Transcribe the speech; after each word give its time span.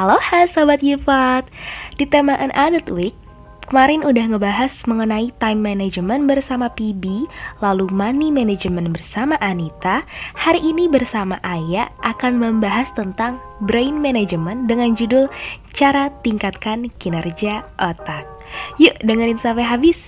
Aloha 0.00 0.48
Sobat 0.48 0.80
Yufat 0.80 1.44
Di 2.00 2.08
tema 2.08 2.32
An 2.32 2.48
Adult 2.56 2.88
Week 2.88 3.12
Kemarin 3.68 4.00
udah 4.00 4.32
ngebahas 4.32 4.72
mengenai 4.88 5.28
time 5.36 5.60
management 5.60 6.24
bersama 6.24 6.72
PB 6.72 7.28
Lalu 7.60 7.84
money 7.92 8.32
management 8.32 8.96
bersama 8.96 9.36
Anita. 9.44 10.08
Hari 10.40 10.64
ini 10.64 10.88
bersama 10.88 11.36
Aya 11.44 11.92
akan 12.00 12.40
membahas 12.40 12.88
tentang 12.96 13.44
brain 13.60 14.00
management 14.00 14.72
Dengan 14.72 14.96
judul 14.96 15.28
Cara 15.76 16.08
Tingkatkan 16.24 16.88
Kinerja 16.96 17.60
Otak. 17.76 18.24
Yuk 18.80 18.96
dengerin 19.04 19.36
sampai 19.36 19.68
habis. 19.68 20.00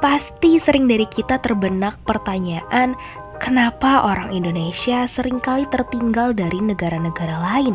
Pasti 0.00 0.58
sering 0.58 0.88
dari 0.90 1.04
kita 1.06 1.38
terbenak 1.38 2.00
pertanyaan 2.02 2.98
Kenapa 3.42 4.06
orang 4.06 4.30
Indonesia 4.30 5.02
sering 5.10 5.42
kali 5.42 5.66
tertinggal 5.66 6.30
dari 6.30 6.62
negara-negara 6.62 7.42
lain, 7.42 7.74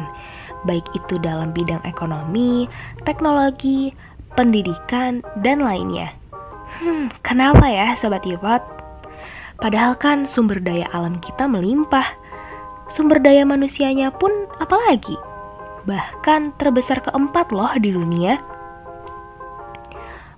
baik 0.63 0.87
itu 0.95 1.19
dalam 1.19 1.51
bidang 1.51 1.83
ekonomi, 1.83 2.71
teknologi, 3.03 3.91
pendidikan, 4.31 5.19
dan 5.43 5.59
lainnya? 5.59 6.15
Hmm, 6.79 7.11
kenapa 7.19 7.67
ya, 7.67 7.99
Sobat 7.99 8.23
Yupot? 8.23 8.63
Padahal 9.59 9.99
kan 9.99 10.23
sumber 10.23 10.63
daya 10.63 10.87
alam 10.95 11.19
kita 11.19 11.51
melimpah. 11.51 12.15
Sumber 12.87 13.19
daya 13.19 13.43
manusianya 13.43 14.15
pun 14.15 14.31
apalagi? 14.63 15.19
Bahkan 15.83 16.55
terbesar 16.55 17.03
keempat 17.03 17.51
loh 17.51 17.75
di 17.75 17.91
dunia. 17.91 18.39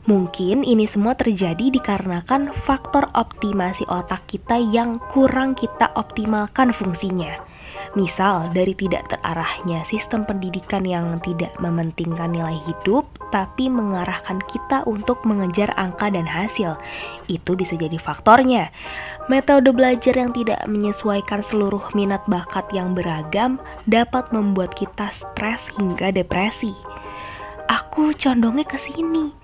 Mungkin 0.10 0.66
ini 0.66 0.90
semua 0.90 1.14
terjadi 1.14 1.70
dikarenakan 1.70 2.50
faktor 2.66 3.06
optimasi 3.14 3.86
otak 3.86 4.26
kita 4.26 4.58
yang 4.58 4.98
kurang 5.14 5.54
kita 5.54 5.94
optimalkan 5.94 6.74
fungsinya. 6.74 7.38
Misal, 7.94 8.50
dari 8.50 8.74
tidak 8.74 9.06
terarahnya 9.06 9.86
sistem 9.86 10.26
pendidikan 10.26 10.82
yang 10.82 11.14
tidak 11.22 11.54
mementingkan 11.62 12.34
nilai 12.34 12.58
hidup, 12.66 13.06
tapi 13.30 13.70
mengarahkan 13.70 14.42
kita 14.50 14.82
untuk 14.90 15.22
mengejar 15.30 15.78
angka 15.78 16.10
dan 16.10 16.26
hasil. 16.26 16.74
Itu 17.30 17.54
bisa 17.54 17.78
jadi 17.78 18.02
faktornya. 18.02 18.74
Metode 19.30 19.70
belajar 19.70 20.18
yang 20.18 20.34
tidak 20.34 20.66
menyesuaikan 20.66 21.46
seluruh 21.46 21.86
minat 21.94 22.26
bakat 22.26 22.66
yang 22.74 22.98
beragam 22.98 23.62
dapat 23.86 24.26
membuat 24.34 24.74
kita 24.74 25.14
stres 25.14 25.70
hingga 25.78 26.10
depresi. 26.10 26.74
Aku 27.70 28.10
condongnya 28.18 28.66
ke 28.66 28.82
sini 28.82 29.39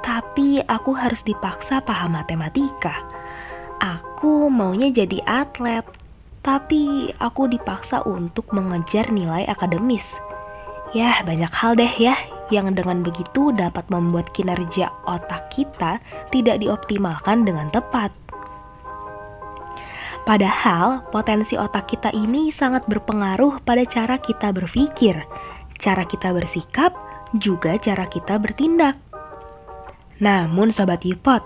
tapi 0.00 0.60
aku 0.64 0.96
harus 0.96 1.20
dipaksa 1.24 1.80
paham 1.84 2.16
matematika. 2.16 3.04
Aku 3.80 4.52
maunya 4.52 4.92
jadi 4.92 5.24
atlet, 5.24 5.84
tapi 6.44 7.12
aku 7.20 7.48
dipaksa 7.48 8.04
untuk 8.04 8.48
mengejar 8.52 9.08
nilai 9.12 9.48
akademis. 9.48 10.04
Ya, 10.92 11.22
banyak 11.24 11.52
hal 11.52 11.78
deh 11.78 11.94
ya 11.96 12.16
yang 12.50 12.74
dengan 12.74 13.06
begitu 13.06 13.54
dapat 13.54 13.86
membuat 13.88 14.34
kinerja 14.34 14.90
otak 15.06 15.54
kita 15.54 16.02
tidak 16.34 16.58
dioptimalkan 16.58 17.46
dengan 17.46 17.70
tepat. 17.70 18.10
Padahal, 20.26 21.06
potensi 21.08 21.56
otak 21.56 21.88
kita 21.88 22.12
ini 22.12 22.52
sangat 22.52 22.84
berpengaruh 22.86 23.64
pada 23.64 23.82
cara 23.88 24.20
kita 24.20 24.52
berpikir, 24.52 25.16
cara 25.80 26.04
kita 26.04 26.30
bersikap, 26.36 26.92
juga 27.38 27.80
cara 27.80 28.04
kita 28.06 28.36
bertindak. 28.36 29.09
Namun 30.20 30.68
Sobat 30.68 31.00
Yupot, 31.08 31.40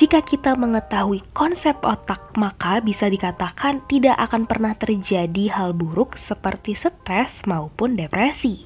jika 0.00 0.24
kita 0.24 0.56
mengetahui 0.56 1.20
konsep 1.36 1.76
otak 1.84 2.32
maka 2.40 2.80
bisa 2.80 3.04
dikatakan 3.12 3.84
tidak 3.84 4.16
akan 4.16 4.48
pernah 4.48 4.72
terjadi 4.72 5.52
hal 5.52 5.76
buruk 5.76 6.16
seperti 6.16 6.72
stres 6.72 7.44
maupun 7.44 8.00
depresi. 8.00 8.64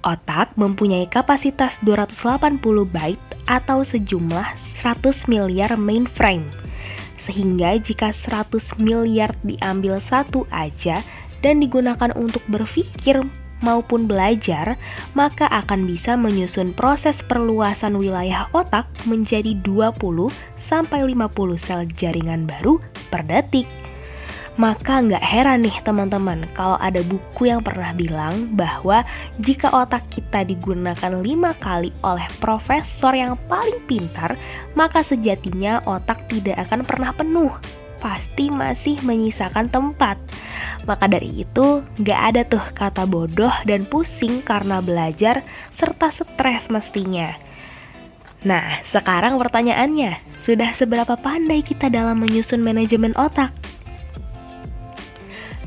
Otak 0.00 0.56
mempunyai 0.56 1.10
kapasitas 1.10 1.76
280 1.84 2.62
byte 2.88 3.26
atau 3.44 3.84
sejumlah 3.84 4.56
100 4.80 5.28
miliar 5.28 5.74
mainframe. 5.76 6.48
Sehingga 7.20 7.76
jika 7.76 8.08
100 8.08 8.80
miliar 8.80 9.36
diambil 9.44 10.00
satu 10.00 10.48
aja 10.48 11.04
dan 11.44 11.60
digunakan 11.60 12.16
untuk 12.16 12.40
berpikir 12.48 13.20
maupun 13.64 14.04
belajar, 14.08 14.76
maka 15.16 15.48
akan 15.48 15.88
bisa 15.88 16.16
menyusun 16.16 16.72
proses 16.76 17.20
perluasan 17.24 17.96
wilayah 17.96 18.48
otak 18.52 18.88
menjadi 19.08 19.56
20 19.64 19.96
sampai 20.56 21.04
50 21.04 21.56
sel 21.56 21.88
jaringan 21.96 22.44
baru 22.44 22.80
per 23.08 23.24
detik. 23.24 23.68
Maka 24.60 25.00
nggak 25.00 25.24
heran 25.24 25.64
nih 25.64 25.78
teman-teman 25.80 26.44
kalau 26.52 26.76
ada 26.76 27.00
buku 27.00 27.48
yang 27.48 27.64
pernah 27.64 27.96
bilang 27.96 28.52
bahwa 28.52 29.06
jika 29.40 29.72
otak 29.72 30.04
kita 30.12 30.44
digunakan 30.44 31.16
lima 31.16 31.56
kali 31.56 31.88
oleh 32.04 32.28
profesor 32.42 33.16
yang 33.16 33.40
paling 33.48 33.80
pintar, 33.88 34.36
maka 34.76 35.00
sejatinya 35.00 35.80
otak 35.88 36.28
tidak 36.28 36.60
akan 36.68 36.84
pernah 36.84 37.14
penuh 37.16 37.79
pasti 38.00 38.48
masih 38.48 38.98
menyisakan 39.04 39.68
tempat. 39.68 40.16
Maka 40.88 41.06
dari 41.06 41.44
itu, 41.44 41.84
gak 42.00 42.20
ada 42.34 42.42
tuh 42.48 42.64
kata 42.72 43.04
bodoh 43.04 43.52
dan 43.68 43.84
pusing 43.84 44.40
karena 44.40 44.80
belajar 44.80 45.44
serta 45.76 46.08
stres 46.10 46.72
mestinya. 46.72 47.36
Nah, 48.40 48.80
sekarang 48.88 49.36
pertanyaannya, 49.36 50.40
sudah 50.40 50.72
seberapa 50.72 51.12
pandai 51.20 51.60
kita 51.60 51.92
dalam 51.92 52.24
menyusun 52.24 52.64
manajemen 52.64 53.12
otak? 53.20 53.52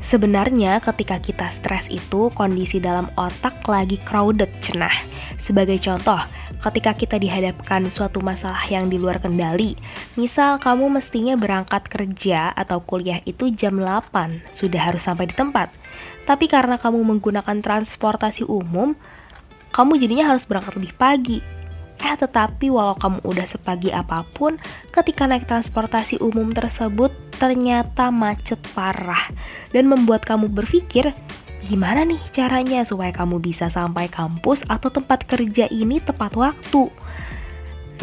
Sebenarnya 0.04 0.82
ketika 0.84 1.16
kita 1.22 1.48
stres 1.54 1.86
itu 1.88 2.28
kondisi 2.34 2.82
dalam 2.82 3.08
otak 3.16 3.62
lagi 3.70 3.96
crowded 4.02 4.50
cenah. 4.60 4.94
Sebagai 5.40 5.80
contoh, 5.80 6.20
ketika 6.64 6.96
kita 6.96 7.16
dihadapkan 7.20 7.92
suatu 7.92 8.24
masalah 8.24 8.64
yang 8.72 8.88
di 8.88 8.96
luar 8.96 9.20
kendali. 9.20 9.76
Misal 10.16 10.56
kamu 10.56 10.88
mestinya 10.96 11.36
berangkat 11.36 11.84
kerja 11.92 12.56
atau 12.56 12.80
kuliah 12.80 13.20
itu 13.28 13.52
jam 13.52 13.76
8, 13.76 14.56
sudah 14.56 14.80
harus 14.80 15.04
sampai 15.04 15.28
di 15.28 15.36
tempat. 15.36 15.68
Tapi 16.24 16.48
karena 16.48 16.80
kamu 16.80 17.04
menggunakan 17.04 17.60
transportasi 17.60 18.48
umum, 18.48 18.96
kamu 19.76 20.00
jadinya 20.00 20.32
harus 20.32 20.48
berangkat 20.48 20.80
lebih 20.80 20.96
pagi. 20.96 21.38
Eh, 22.00 22.16
tetapi 22.18 22.72
walau 22.74 22.98
kamu 22.98 23.22
udah 23.22 23.46
sepagi 23.46 23.92
apa 23.92 24.26
pun, 24.34 24.58
ketika 24.90 25.30
naik 25.30 25.46
transportasi 25.46 26.18
umum 26.18 26.50
tersebut 26.50 27.12
ternyata 27.38 28.10
macet 28.10 28.58
parah 28.74 29.30
dan 29.70 29.86
membuat 29.86 30.26
kamu 30.26 30.50
berpikir, 30.50 31.14
Gimana 31.64 32.04
nih 32.04 32.20
caranya 32.36 32.84
supaya 32.84 33.08
kamu 33.08 33.40
bisa 33.40 33.72
sampai 33.72 34.04
kampus 34.12 34.60
atau 34.68 34.92
tempat 34.92 35.24
kerja 35.24 35.64
ini 35.72 35.96
tepat 35.96 36.36
waktu? 36.36 36.92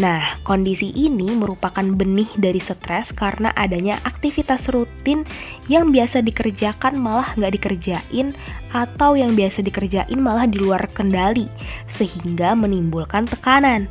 Nah, 0.01 0.39
kondisi 0.41 0.89
ini 0.97 1.29
merupakan 1.37 1.83
benih 1.83 2.25
dari 2.39 2.57
stres 2.57 3.13
karena 3.13 3.53
adanya 3.53 4.01
aktivitas 4.01 4.65
rutin 4.73 5.27
yang 5.69 5.93
biasa 5.93 6.25
dikerjakan 6.25 6.97
malah 6.97 7.37
nggak 7.37 7.59
dikerjain 7.61 8.33
atau 8.73 9.13
yang 9.13 9.37
biasa 9.37 9.61
dikerjain 9.61 10.17
malah 10.17 10.49
di 10.49 10.57
luar 10.57 10.89
kendali, 10.95 11.45
sehingga 11.85 12.57
menimbulkan 12.57 13.29
tekanan. 13.29 13.85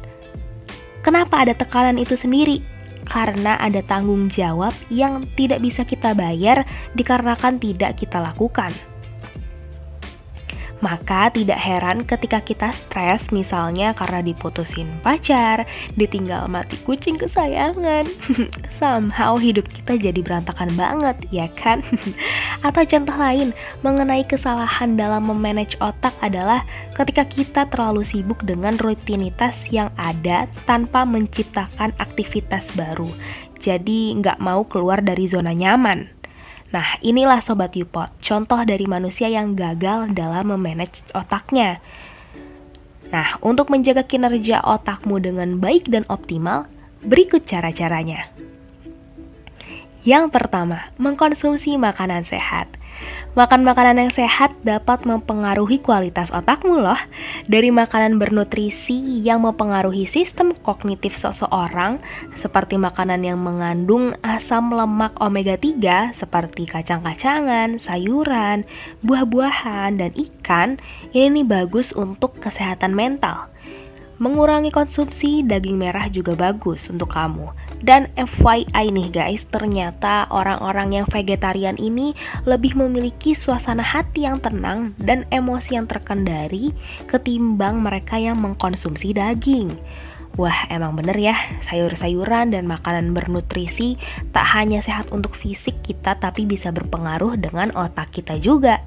Kenapa 1.06 1.46
ada 1.46 1.54
tekanan 1.54 2.00
itu 2.00 2.18
sendiri? 2.18 2.58
Karena 3.06 3.54
ada 3.62 3.78
tanggung 3.84 4.32
jawab 4.34 4.74
yang 4.90 5.30
tidak 5.38 5.62
bisa 5.62 5.86
kita 5.86 6.10
bayar 6.10 6.66
dikarenakan 6.98 7.62
tidak 7.62 8.00
kita 8.02 8.18
lakukan. 8.18 8.74
Maka 10.80 11.28
tidak 11.28 11.60
heran 11.60 12.08
ketika 12.08 12.40
kita 12.40 12.72
stres 12.72 13.28
misalnya 13.28 13.92
karena 13.92 14.24
diputusin 14.24 14.88
pacar, 15.04 15.68
ditinggal 15.96 16.48
mati 16.48 16.80
kucing 16.84 17.20
kesayangan. 17.20 18.08
Somehow 18.80 19.36
hidup 19.36 19.68
kita 19.68 20.00
jadi 20.00 20.20
berantakan 20.24 20.72
banget, 20.76 21.16
ya 21.28 21.52
kan? 21.52 21.84
Atau 22.66 22.88
contoh 22.88 23.16
lain 23.16 23.52
mengenai 23.84 24.24
kesalahan 24.24 24.96
dalam 24.96 25.28
memanage 25.28 25.76
otak 25.84 26.16
adalah 26.24 26.64
ketika 26.96 27.28
kita 27.28 27.62
terlalu 27.68 28.04
sibuk 28.04 28.40
dengan 28.48 28.80
rutinitas 28.80 29.68
yang 29.68 29.92
ada 30.00 30.48
tanpa 30.64 31.04
menciptakan 31.04 31.92
aktivitas 32.00 32.68
baru. 32.72 33.08
Jadi 33.60 34.16
nggak 34.16 34.40
mau 34.40 34.64
keluar 34.64 35.04
dari 35.04 35.28
zona 35.28 35.52
nyaman. 35.52 36.19
Nah, 36.70 37.02
inilah 37.02 37.42
Sobat 37.42 37.74
Yupot, 37.74 38.14
contoh 38.22 38.62
dari 38.62 38.86
manusia 38.86 39.26
yang 39.26 39.58
gagal 39.58 40.14
dalam 40.14 40.54
memanage 40.54 41.02
otaknya. 41.10 41.82
Nah, 43.10 43.42
untuk 43.42 43.74
menjaga 43.74 44.06
kinerja 44.06 44.62
otakmu 44.62 45.18
dengan 45.18 45.58
baik 45.58 45.90
dan 45.90 46.06
optimal, 46.06 46.70
berikut 47.02 47.42
cara-caranya. 47.42 48.30
Yang 50.06 50.30
pertama, 50.32 50.94
mengkonsumsi 50.96 51.74
makanan 51.74 52.22
sehat. 52.22 52.70
Makan 53.30 53.62
makanan 53.62 54.02
yang 54.02 54.10
sehat 54.10 54.58
dapat 54.66 55.06
mempengaruhi 55.06 55.78
kualitas 55.78 56.34
otakmu 56.34 56.82
loh. 56.82 56.98
Dari 57.46 57.70
makanan 57.70 58.18
bernutrisi 58.18 59.22
yang 59.22 59.46
mempengaruhi 59.46 60.02
sistem 60.02 60.50
kognitif 60.50 61.14
seseorang, 61.14 62.02
seperti 62.34 62.74
makanan 62.74 63.22
yang 63.22 63.38
mengandung 63.38 64.18
asam 64.26 64.74
lemak 64.74 65.14
omega 65.22 65.54
3 65.54 66.10
seperti 66.10 66.66
kacang-kacangan, 66.66 67.78
sayuran, 67.78 68.66
buah-buahan, 69.06 70.02
dan 70.02 70.10
ikan, 70.10 70.82
ini 71.14 71.46
bagus 71.46 71.94
untuk 71.94 72.34
kesehatan 72.42 72.98
mental. 72.98 73.46
Mengurangi 74.18 74.74
konsumsi 74.74 75.46
daging 75.46 75.78
merah 75.78 76.10
juga 76.10 76.34
bagus 76.34 76.90
untuk 76.90 77.14
kamu. 77.14 77.69
Dan 77.80 78.12
FYI 78.12 78.92
nih 78.92 79.08
guys, 79.08 79.48
ternyata 79.48 80.28
orang-orang 80.28 81.00
yang 81.00 81.06
vegetarian 81.08 81.80
ini 81.80 82.12
lebih 82.44 82.76
memiliki 82.76 83.32
suasana 83.32 83.80
hati 83.80 84.28
yang 84.28 84.36
tenang 84.36 84.92
dan 85.00 85.24
emosi 85.32 85.80
yang 85.80 85.88
terkendali 85.88 86.76
ketimbang 87.08 87.80
mereka 87.80 88.20
yang 88.20 88.36
mengkonsumsi 88.36 89.16
daging. 89.16 89.72
Wah, 90.38 90.68
emang 90.70 90.94
bener 90.94 91.16
ya, 91.18 91.34
sayur-sayuran 91.66 92.54
dan 92.54 92.68
makanan 92.68 93.16
bernutrisi 93.16 93.98
tak 94.30 94.46
hanya 94.54 94.78
sehat 94.78 95.10
untuk 95.10 95.34
fisik 95.34 95.80
kita, 95.82 96.20
tapi 96.20 96.46
bisa 96.46 96.70
berpengaruh 96.70 97.34
dengan 97.34 97.74
otak 97.74 98.14
kita 98.14 98.38
juga. 98.38 98.78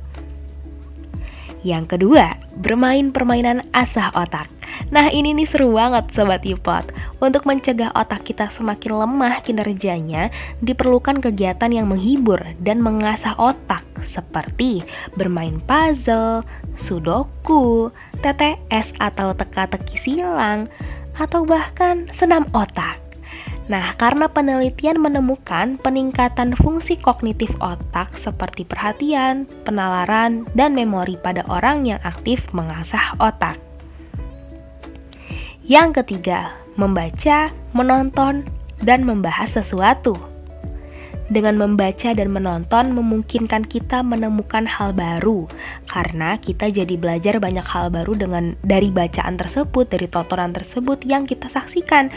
Yang 1.64 1.96
kedua, 1.98 2.40
bermain 2.56 3.12
permainan 3.12 3.68
asah 3.76 4.12
otak. 4.16 4.52
Nah 4.94 5.10
ini 5.10 5.34
nih 5.34 5.48
seru 5.50 5.74
banget 5.74 6.14
Sobat 6.14 6.46
Yupot 6.46 6.86
Untuk 7.18 7.50
mencegah 7.50 7.90
otak 7.98 8.30
kita 8.30 8.50
semakin 8.54 9.02
lemah 9.06 9.42
kinerjanya 9.42 10.30
Diperlukan 10.62 11.24
kegiatan 11.24 11.72
yang 11.74 11.90
menghibur 11.90 12.42
dan 12.62 12.80
mengasah 12.84 13.34
otak 13.42 13.82
Seperti 14.06 14.86
bermain 15.18 15.58
puzzle, 15.66 16.46
sudoku, 16.78 17.90
TTS 18.22 18.94
atau 19.02 19.34
teka-teki 19.34 19.98
silang 19.98 20.70
Atau 21.18 21.46
bahkan 21.46 22.10
senam 22.14 22.46
otak 22.54 23.04
Nah, 23.72 23.96
karena 23.96 24.28
penelitian 24.28 25.00
menemukan 25.00 25.80
peningkatan 25.80 26.52
fungsi 26.60 27.00
kognitif 27.00 27.48
otak 27.64 28.12
seperti 28.20 28.68
perhatian, 28.68 29.48
penalaran, 29.64 30.44
dan 30.52 30.76
memori 30.76 31.16
pada 31.16 31.48
orang 31.48 31.88
yang 31.88 32.00
aktif 32.04 32.44
mengasah 32.52 33.16
otak. 33.24 33.56
Yang 35.64 36.04
ketiga, 36.04 36.52
membaca, 36.76 37.48
menonton, 37.72 38.44
dan 38.84 39.08
membahas 39.08 39.64
sesuatu. 39.64 40.12
Dengan 41.32 41.56
membaca 41.56 42.12
dan 42.12 42.36
menonton 42.36 42.92
memungkinkan 42.92 43.64
kita 43.72 44.04
menemukan 44.04 44.68
hal 44.68 44.92
baru 44.92 45.48
karena 45.88 46.36
kita 46.36 46.68
jadi 46.68 47.00
belajar 47.00 47.40
banyak 47.40 47.64
hal 47.64 47.88
baru 47.88 48.12
dengan 48.12 48.60
dari 48.60 48.92
bacaan 48.92 49.40
tersebut, 49.40 49.88
dari 49.88 50.12
tontonan 50.12 50.52
tersebut 50.52 51.00
yang 51.08 51.24
kita 51.24 51.48
saksikan. 51.48 52.12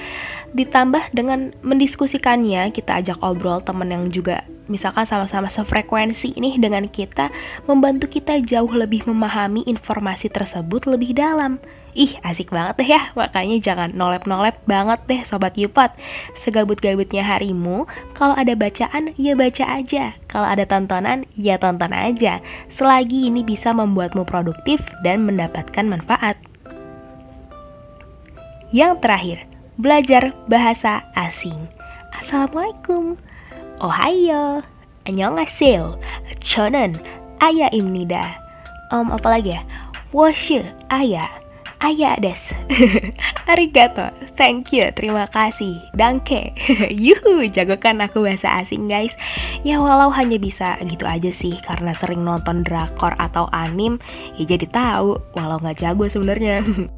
Ditambah 0.58 1.14
dengan 1.14 1.54
mendiskusikannya, 1.62 2.74
kita 2.74 2.98
ajak 2.98 3.22
obrol 3.22 3.62
teman 3.62 3.94
yang 3.94 4.10
juga 4.10 4.42
misalkan 4.66 5.06
sama-sama 5.08 5.50
sefrekuensi 5.50 6.34
ini 6.36 6.58
dengan 6.60 6.86
kita 6.90 7.30
membantu 7.66 8.10
kita 8.10 8.38
jauh 8.42 8.70
lebih 8.70 9.06
memahami 9.06 9.66
informasi 9.66 10.30
tersebut 10.30 10.86
lebih 10.86 11.16
dalam. 11.16 11.58
Ih, 11.96 12.12
asik 12.20 12.52
banget 12.52 12.84
deh 12.84 12.90
ya. 12.92 13.08
Makanya 13.16 13.56
jangan 13.64 13.88
nolep-nolep 13.96 14.60
banget 14.68 15.00
deh 15.08 15.20
Sobat 15.24 15.56
Yupat. 15.56 15.96
Segabut-gabutnya 16.36 17.24
harimu, 17.24 17.88
kalau 18.12 18.36
ada 18.36 18.52
bacaan, 18.52 19.16
ya 19.16 19.32
baca 19.32 19.64
aja. 19.64 20.12
Kalau 20.28 20.44
ada 20.44 20.68
tontonan, 20.68 21.24
ya 21.40 21.56
tonton 21.56 21.96
aja. 21.96 22.44
Selagi 22.68 23.32
ini 23.32 23.40
bisa 23.40 23.72
membuatmu 23.72 24.28
produktif 24.28 24.84
dan 25.00 25.24
mendapatkan 25.24 25.88
manfaat. 25.88 26.36
Yang 28.76 29.00
terakhir, 29.00 29.38
belajar 29.80 30.36
bahasa 30.52 31.00
asing. 31.16 31.64
Assalamualaikum. 32.12 33.16
Ohayo. 33.80 34.64
Annyeonghaseyo. 35.04 36.00
Chonen. 36.40 36.96
Aya 37.38 37.68
imnida. 37.70 38.40
Um, 38.88 39.12
apa 39.12 39.38
lagi 39.38 39.52
ya? 39.54 39.62
Washu. 40.16 40.64
Aya. 40.88 41.22
Aya 41.76 42.16
des. 42.16 42.40
Arigato. 43.52 44.08
Thank 44.40 44.72
you. 44.72 44.88
Terima 44.96 45.28
kasih. 45.28 45.76
Danke. 45.92 46.56
Yuhu, 47.06 47.52
jagokan 47.52 48.00
aku 48.00 48.24
bahasa 48.24 48.64
asing, 48.64 48.88
guys. 48.88 49.12
Ya 49.60 49.76
walau 49.76 50.08
hanya 50.08 50.40
bisa 50.40 50.80
gitu 50.80 51.04
aja 51.04 51.28
sih 51.28 51.60
karena 51.68 51.92
sering 51.92 52.24
nonton 52.24 52.64
drakor 52.64 53.12
atau 53.20 53.46
anim, 53.52 54.00
ya 54.40 54.48
jadi 54.48 54.66
tahu 54.72 55.20
walau 55.36 55.60
nggak 55.60 55.84
jago 55.84 56.08
sebenarnya. 56.08 56.64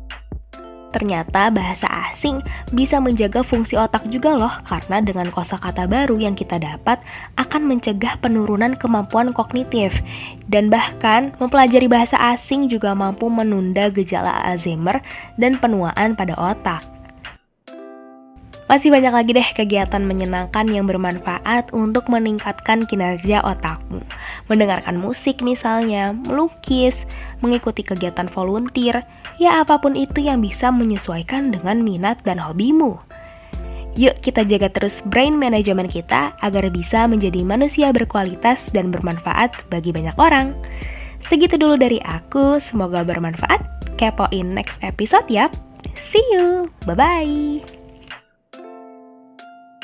Ternyata 0.89 1.53
bahasa 1.53 1.85
asing 2.09 2.41
bisa 2.73 2.97
menjaga 2.97 3.45
fungsi 3.45 3.77
otak 3.77 4.09
juga 4.09 4.33
loh 4.33 4.55
karena 4.65 5.05
dengan 5.05 5.29
kosakata 5.29 5.85
baru 5.85 6.17
yang 6.17 6.33
kita 6.33 6.57
dapat 6.57 6.97
akan 7.37 7.69
mencegah 7.69 8.17
penurunan 8.25 8.73
kemampuan 8.73 9.37
kognitif 9.37 9.93
dan 10.49 10.73
bahkan 10.73 11.37
mempelajari 11.37 11.93
bahasa 11.93 12.17
asing 12.33 12.73
juga 12.73 12.97
mampu 12.97 13.29
menunda 13.29 13.93
gejala 13.93 14.33
Alzheimer 14.49 15.05
dan 15.37 15.61
penuaan 15.61 16.17
pada 16.17 16.33
otak. 16.41 16.81
Masih 18.69 18.93
banyak 18.93 19.13
lagi 19.17 19.33
deh 19.33 19.49
kegiatan 19.57 20.05
menyenangkan 20.05 20.69
yang 20.69 20.85
bermanfaat 20.85 21.73
untuk 21.73 22.05
meningkatkan 22.13 22.85
kinerja 22.85 23.41
otakmu. 23.41 24.05
Mendengarkan 24.53 25.01
musik 25.01 25.41
misalnya, 25.41 26.13
melukis, 26.13 27.09
mengikuti 27.41 27.81
kegiatan 27.81 28.29
volunteer, 28.29 29.09
ya 29.39 29.63
apa 29.63 29.79
pun 29.79 29.95
itu 29.95 30.21
yang 30.21 30.43
bisa 30.43 30.69
menyesuaikan 30.69 31.55
dengan 31.55 31.81
minat 31.81 32.21
dan 32.27 32.43
hobimu. 32.43 32.99
Yuk 33.99 34.15
kita 34.23 34.47
jaga 34.47 34.71
terus 34.71 35.03
brain 35.11 35.35
management 35.35 35.91
kita 35.91 36.31
agar 36.39 36.71
bisa 36.71 37.11
menjadi 37.11 37.43
manusia 37.43 37.91
berkualitas 37.91 38.71
dan 38.71 38.95
bermanfaat 38.95 39.59
bagi 39.73 39.91
banyak 39.91 40.15
orang. 40.15 40.55
Segitu 41.19 41.59
dulu 41.59 41.75
dari 41.75 41.99
aku, 42.07 42.63
semoga 42.63 43.03
bermanfaat. 43.03 43.59
Kepoin 43.99 44.55
next 44.55 44.79
episode 44.87 45.27
ya. 45.27 45.51
See 45.99 46.23
you, 46.31 46.71
bye-bye. 46.87 47.78